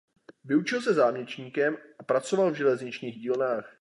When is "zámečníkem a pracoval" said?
0.93-2.51